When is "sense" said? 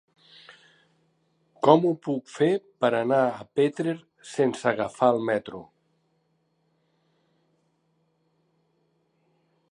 4.31-4.67